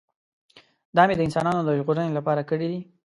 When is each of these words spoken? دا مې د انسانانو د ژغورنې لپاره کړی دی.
دا 0.95 1.01
مې 1.07 1.15
د 1.17 1.21
انسانانو 1.27 1.61
د 1.63 1.69
ژغورنې 1.79 2.11
لپاره 2.17 2.41
کړی 2.49 2.67
دی. 2.71 2.81